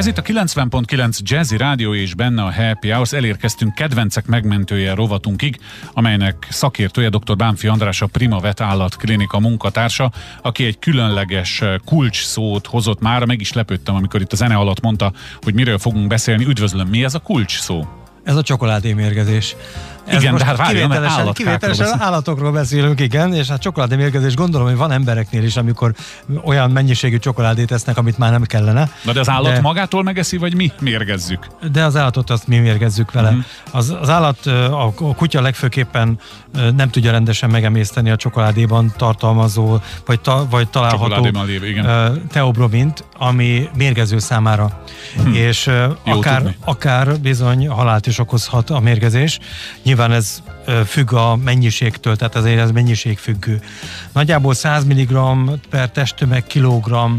[0.00, 3.12] Ez itt a 90.9 Jazzy Rádió és benne a Happy Hours.
[3.12, 5.58] Elérkeztünk kedvencek megmentője rovatunkig,
[5.92, 7.36] amelynek szakértője dr.
[7.36, 13.00] Bánfi András a Prima Vet Állat Klinika munkatársa, aki egy különleges eh, kulcs szót hozott
[13.00, 13.24] már.
[13.24, 16.44] Meg is lepődtem, amikor itt a zene alatt mondta, hogy miről fogunk beszélni.
[16.44, 17.88] Üdvözlöm, mi ez a kulcs szó?
[18.24, 19.56] Ez a csokoládémérgezés.
[20.10, 24.76] Ez igen, de hát várjon, kivételesen, kivételesen állatokról beszélünk, igen, és hát csokoládémérgezés gondolom, hogy
[24.76, 25.92] van embereknél is, amikor
[26.44, 28.90] olyan mennyiségű csokoládét esznek, amit már nem kellene.
[29.04, 31.46] Na de az állat de, magától megeszi, vagy mi mérgezzük?
[31.72, 33.28] De az állatot azt mi mérgezzük vele.
[33.28, 33.44] Uh-huh.
[33.70, 36.18] Az, az állat, a, a kutya legfőképpen
[36.76, 41.28] nem tudja rendesen megemészteni a csokoládéban tartalmazó, vagy, ta, vagy található
[41.64, 42.22] igen.
[42.32, 44.82] teobromint, ami mérgező számára.
[45.16, 45.34] Hmm.
[45.34, 45.70] És
[46.04, 49.38] akár, akár bizony halált is okozhat a mérgezés.
[49.82, 50.42] Nyilván ez
[50.86, 52.70] függ a mennyiségtől, tehát azért ez
[53.18, 53.60] függő.
[54.12, 55.18] Nagyjából 100 mg
[55.70, 57.16] per testtömeg kilogramm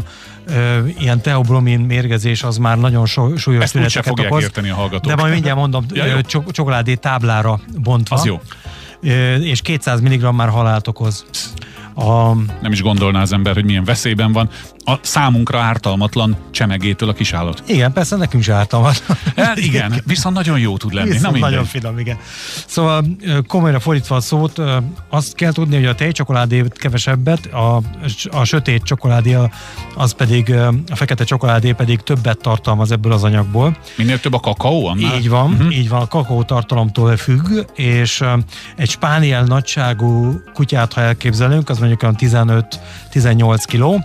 [0.98, 4.42] ilyen teobromin mérgezés az már nagyon so, súlyos Ezt tüneteket okoz.
[4.42, 5.14] érteni a hallgatók.
[5.14, 8.16] De majd mindjárt mondom, ja, csokoládé táblára bontva.
[8.16, 8.40] Az jó.
[9.40, 11.24] És 200 mg már halált okoz.
[11.94, 12.32] A...
[12.60, 14.48] Nem is gondolná az ember, hogy milyen veszélyben van.
[14.84, 17.62] A számunkra ártalmatlan csemegétől a kisállat.
[17.66, 19.18] Igen, persze nekünk is ártalmatlan.
[19.36, 21.10] Hát igen, viszont nagyon jó tud lenni.
[21.10, 22.16] Viszont Na nagyon finom, igen.
[22.66, 23.04] Szóval
[23.46, 24.60] komolyra fordítva a szót,
[25.08, 27.80] azt kell tudni, hogy a tejcsokoládé kevesebbet, a,
[28.30, 29.36] a sötét csokoládé,
[29.94, 30.54] az pedig,
[30.90, 33.76] a fekete csokoládé pedig többet tartalmaz ebből az anyagból.
[33.96, 34.86] Minél több a kakaó?
[34.86, 35.16] Annál?
[35.16, 35.76] Így van, uh-huh.
[35.76, 38.22] így van, a kakaó tartalomtól függ, és
[38.76, 42.16] egy spániel nagyságú kutyát, ha elképzelünk, az mondjuk olyan
[43.12, 44.04] 15-18 kiló.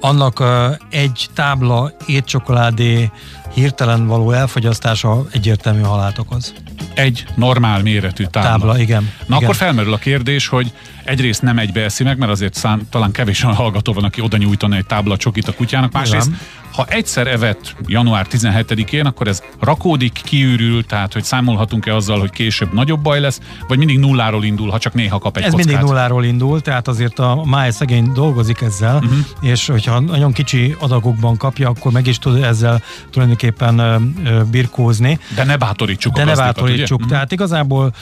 [0.00, 0.44] Annak
[0.90, 3.10] egy tábla étcsokoládé
[3.54, 6.54] hirtelen való elfogyasztása egyértelmű halált okoz.
[6.94, 8.50] Egy normál méretű tábla.
[8.50, 9.02] Tábla, igen.
[9.02, 9.42] Na igen.
[9.42, 10.72] akkor felmerül a kérdés, hogy
[11.04, 14.36] egyrészt nem egybe eszi meg, mert azért szán, talán kevés a hallgató van, aki oda
[14.36, 15.92] nyújtana egy tábla csokit a kutyának.
[15.92, 16.38] Másrészt igen.
[16.80, 22.72] Ha egyszer evett január 17-én, akkor ez rakódik, kiürül, tehát hogy számolhatunk-e azzal, hogy később
[22.72, 25.66] nagyobb baj lesz, vagy mindig nulláról indul, ha csak néha kap egy Ez kockát?
[25.66, 29.18] mindig nulláról indul, tehát azért a máj szegény dolgozik ezzel, uh-huh.
[29.40, 34.14] és hogyha nagyon kicsi adagokban kapja, akkor meg is tud ezzel tulajdonképpen
[34.50, 35.18] birkózni.
[35.34, 36.96] De ne bátorítsuk De a ne bátorítsuk.
[36.98, 37.04] Ugye?
[37.04, 37.12] Mhm.
[37.12, 37.92] Tehát igazából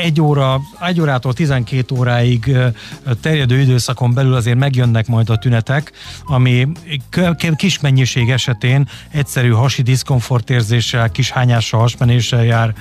[0.00, 2.56] egy óra, egy órától 12 óráig
[3.20, 5.92] terjedő időszakon belül azért megjönnek majd a tünetek,
[6.24, 6.68] ami
[7.56, 12.74] kis mennyiség betegség esetén egyszerű hasi diszkomfortérzéssel, kis hányással, hasmenéssel jár,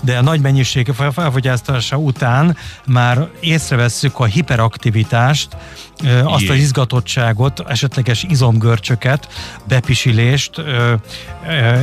[0.00, 5.56] de a nagy mennyiség felfogyasztása után már észrevesszük a hiperaktivitást,
[6.24, 9.28] azt az izgatottságot, esetleges izomgörcsöket,
[9.68, 10.62] bepisilést,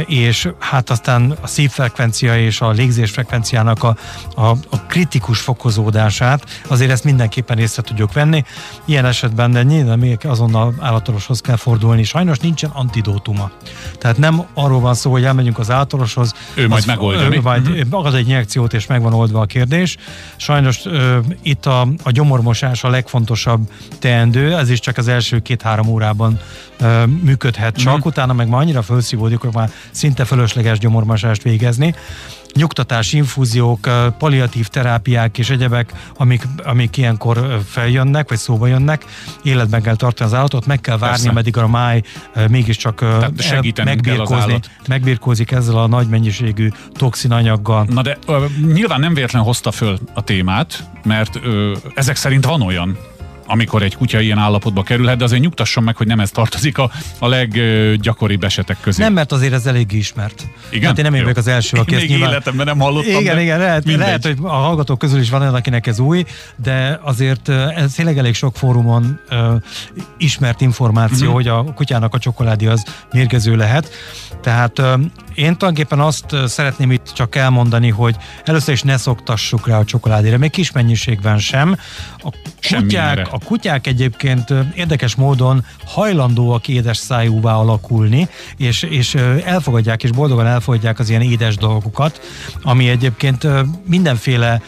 [0.05, 3.95] és hát aztán a szívfrekvencia és a légzésfrekvenciának a,
[4.35, 8.43] a, a kritikus fokozódását, azért ezt mindenképpen észre tudjuk venni.
[8.85, 12.03] Ilyen esetben de nyilván még azonnal állatorvoshoz kell fordulni.
[12.03, 12.69] Sajnos nincsen
[12.99, 13.51] antidótuma.
[13.97, 17.33] Tehát nem arról van szó, hogy elmegyünk az állatorvoshoz, ő majd megoldja.
[17.33, 18.05] Ő majd uh-huh.
[18.05, 19.97] ad egy injekciót, és meg van oldva a kérdés.
[20.35, 25.87] Sajnos uh, itt a, a gyomormosás a legfontosabb teendő, ez is csak az első két-három
[25.87, 26.39] órában
[26.81, 28.05] uh, működhet csak, uh-huh.
[28.05, 31.95] utána meg már annyira felszívódik, hogy már szinte fölösleges gyomormosást végezni
[32.55, 39.05] nyugtatás, infúziók, palliatív terápiák és egyebek, amik, amik ilyenkor feljönnek, vagy szóba jönnek,
[39.43, 41.29] életben kell tartani az állatot, meg kell várni, Persze.
[41.29, 42.01] ameddig a máj
[42.49, 43.05] mégiscsak
[43.83, 47.85] megbirkózni, megbirkózik ezzel a nagy mennyiségű toxinanyaggal.
[47.89, 52.61] Na de ö, nyilván nem véletlen hozta föl a témát, mert ö, ezek szerint van
[52.61, 52.97] olyan
[53.51, 56.91] amikor egy kutya ilyen állapotba kerülhet, de azért nyugtasson meg, hogy nem ez tartozik a,
[57.19, 59.03] a leggyakoribb esetek közé.
[59.03, 60.47] Nem, mert azért ez elég ismert.
[60.69, 60.87] Igen?
[60.87, 62.29] Hát én nem vagyok az első, aki ezt nyilván...
[62.29, 63.19] életemben nem hallottam.
[63.19, 66.99] Igen, igen, lehet, lehet, hogy a hallgatók közül is van olyan, akinek ez új, de
[67.03, 69.37] azért ez tényleg elég sok fórumon uh,
[70.17, 71.33] ismert információ, uh-huh.
[71.33, 73.91] hogy a kutyának a csokoládé az mérgező lehet.
[74.41, 74.85] Tehát uh,
[75.35, 80.37] én tulajdonképpen azt szeretném itt csak elmondani, hogy először is ne szoktassuk rá a csokoládére,
[80.37, 81.77] még kis mennyiségben sem.
[82.23, 82.33] A
[82.69, 88.27] kutyák, a kutyák egyébként érdekes módon hajlandóak édes szájúvá alakulni,
[88.57, 92.21] és, és elfogadják, és boldogan elfogadják az ilyen édes dolgokat,
[92.61, 93.47] ami egyébként
[93.85, 94.61] mindenféle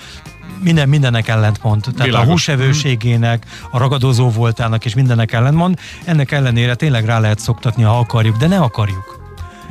[0.64, 1.82] minden, mindennek ellentmond.
[1.82, 2.28] Tehát Világos.
[2.28, 5.80] a húsevőségének, a ragadozó voltának és mindennek ellentmond.
[6.06, 9.21] Ennek ellenére tényleg rá lehet szoktatni, ha akarjuk, de ne akarjuk.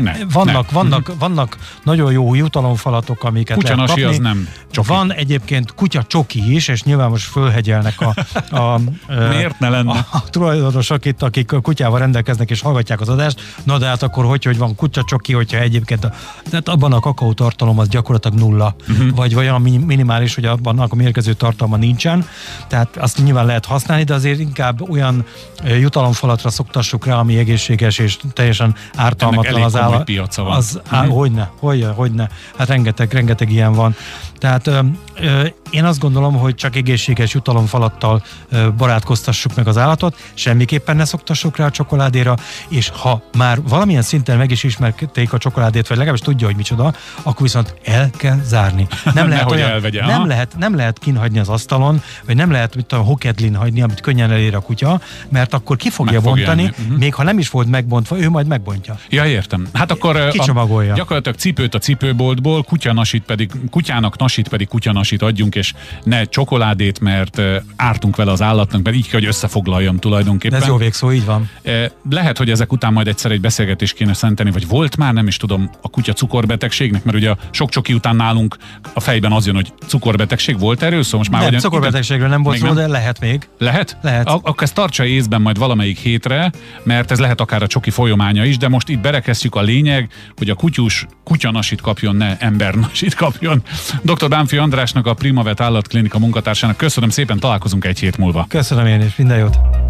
[0.02, 0.72] Ne, vannak, ne.
[0.72, 1.18] vannak, uh-huh.
[1.18, 4.88] vannak nagyon jó jutalomfalatok, amiket Kutyanasi lehet az nem csoki.
[4.88, 8.14] Van egyébként kutya csoki is, és nyilván most fölhegyelnek a,
[8.56, 8.80] a,
[9.30, 9.90] Miért ne lenne?
[9.90, 13.40] a, a tulajdonosok itt, akik kutyával rendelkeznek és hallgatják az adást.
[13.64, 16.12] Na de hát akkor hogy, hogy van kutya csoki, hogyha egyébként a,
[16.50, 19.10] tehát abban a kakaó tartalom az gyakorlatilag nulla, uh-huh.
[19.14, 22.26] vagy, vagy olyan minimális, hogy abban a mérgező tartalma nincsen.
[22.68, 25.24] Tehát azt nyilván lehet használni, de azért inkább olyan
[25.64, 29.89] jutalomfalatra szoktassuk rá, ami egészséges és teljesen ártalmatlan az állat.
[29.98, 30.56] Piaca van.
[30.56, 31.10] Az, á, Mhm.
[31.10, 32.28] hogyne, hogy, hogyne.
[32.58, 33.94] Hát rengeteg, rengeteg ilyen van.
[34.38, 34.80] Tehát ö,
[35.20, 41.04] ö, én azt gondolom, hogy csak egészséges jutalomfalattal ö, barátkoztassuk meg az állatot, semmiképpen ne
[41.04, 42.34] szoktassuk rá a csokoládéra,
[42.68, 46.92] és ha már valamilyen szinten meg is ismerték a csokoládét, vagy legalábbis tudja, hogy micsoda,
[47.22, 48.86] akkor viszont el kell zárni.
[49.14, 50.26] Nem lehet, olyan, elvegye, nem aha.
[50.26, 54.30] lehet, nem lehet kinhagyni az asztalon, vagy nem lehet mit tudom, hokedlin hagyni, amit könnyen
[54.30, 56.72] elér a kutya, mert akkor ki fogja Meg bontani.
[56.86, 56.92] Mhm.
[56.94, 58.98] még ha nem is volt megbontva, ő majd megbontja.
[59.10, 59.68] Ja, értem.
[59.72, 60.92] Hát akkor Kicsomagolja.
[60.92, 65.72] A, gyakorlatilag cipőt a cipőboltból, kutyanasit pedig, kutyának nasit pedig kutyanasit adjunk, és
[66.04, 67.40] ne csokoládét, mert
[67.76, 70.60] ártunk vele az állatnak, mert így kell, hogy összefoglaljam De tulajdonképpen.
[70.60, 71.48] ez jó végszó, így van.
[71.62, 75.26] Eh, Lehet, hogy ezek után majd egyszer egy beszélgetést kéne szenteni, vagy volt már, nem
[75.26, 78.56] is tudom, a kutya cukorbetegségnek, mert ugye a sok csoki után nálunk
[78.92, 82.42] a fejben az jön, hogy cukorbetegség volt erről, szóval most már nem, hogy cukorbetegségről nem
[82.42, 82.74] volt szó, nem?
[82.74, 83.48] de lehet még.
[83.58, 83.96] Lehet?
[84.02, 84.26] Lehet.
[84.28, 86.50] A- akkor ezt tartsa észben majd valamelyik hétre,
[86.82, 90.50] mert ez lehet akár a csoki folyamánya is, de most itt berekeztjük a lényeg, hogy
[90.50, 93.62] a kutyus kutyanasit kapjon, ne embernasit kapjon.
[94.02, 94.28] Dr.
[94.28, 98.46] Bánfi Andrásnak, a Primavet állatklinika munkatársának köszönöm szépen, találkozunk egy hét múlva.
[98.48, 99.88] Köszönöm én is, minden jót.